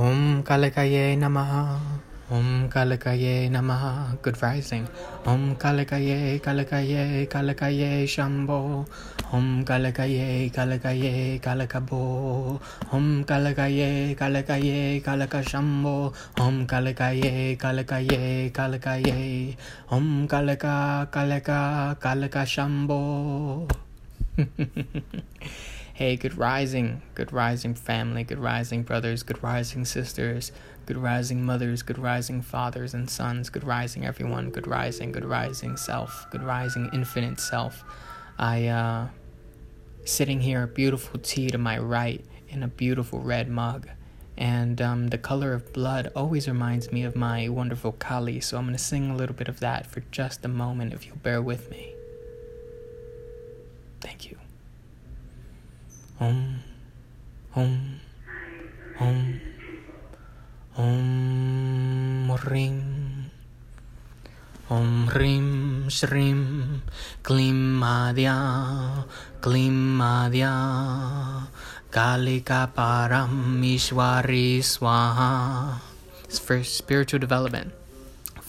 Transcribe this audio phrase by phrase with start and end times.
[0.00, 1.76] Om Kalikaye Namaha.
[2.30, 4.16] Om Kalikaye Namaha.
[4.22, 4.86] Good rising.
[5.26, 8.86] Om Kalikaye, Kalikaye, Kalikaye Shambho.
[9.32, 12.58] Om Kalikaye, Kalikaye, Kalikabo.
[12.92, 16.14] Om Kalikaye, Kalikaye, Kalika Shambho.
[16.38, 19.56] Om Kalikaye, Kalikaye, Kalikaye.
[19.90, 23.68] Om Kalika, Kalika, Kalika Shambho.
[26.00, 30.50] Hey, good rising, good rising family, good rising brothers, good rising sisters,
[30.86, 35.76] good rising mothers, good rising fathers and sons, good rising everyone, good rising, good rising
[35.76, 37.84] self, good rising infinite self.
[38.38, 39.08] I, uh,
[40.06, 43.86] sitting here, beautiful tea to my right in a beautiful red mug.
[44.38, 48.64] And um, the color of blood always reminds me of my wonderful Kali, so I'm
[48.64, 51.42] going to sing a little bit of that for just a moment if you'll bear
[51.42, 51.92] with me.
[54.00, 54.38] Thank you.
[56.20, 56.60] Om,
[57.56, 57.96] Om,
[59.00, 59.40] Om,
[60.76, 62.80] Om Ring,
[64.68, 66.82] Om Rim Shrim,
[67.22, 68.36] Klim Madhya,
[69.40, 71.48] Klim Madhya,
[71.90, 75.80] Kalika Param Ishwari Swaha.
[76.24, 77.72] It's for spiritual development.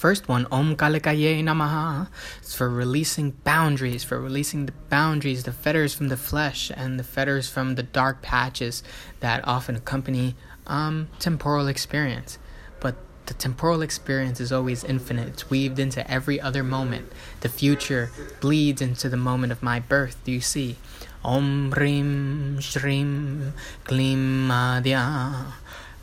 [0.01, 2.07] First one, Om Kalikaye Namaha,
[2.41, 7.03] is for releasing boundaries, for releasing the boundaries, the fetters from the flesh, and the
[7.03, 8.81] fetters from the dark patches
[9.19, 10.33] that often accompany
[10.65, 12.39] um, temporal experience.
[12.79, 12.95] But
[13.27, 17.11] the temporal experience is always infinite, it's weaved into every other moment.
[17.41, 20.77] The future bleeds into the moment of my birth, do you see?
[21.23, 23.51] Om Rim Shrim
[23.83, 25.51] Klim Madhya.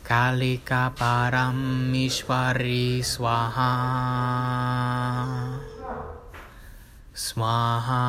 [0.09, 3.69] Kalika Paramishwari Swaha
[7.13, 8.01] Swaha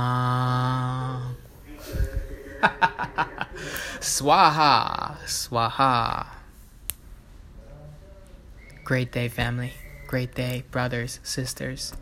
[4.00, 6.26] Swaha Swaha
[8.82, 9.74] Great day family.
[10.06, 11.92] Great day brothers sisters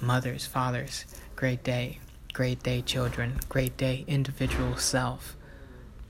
[0.00, 1.06] mothers fathers.
[1.34, 1.98] Great day
[2.32, 3.40] Great day children.
[3.48, 5.36] Great day individual self